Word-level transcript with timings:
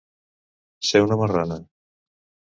Ser 0.91 1.03
una 1.09 1.19
marrana. 1.21 1.61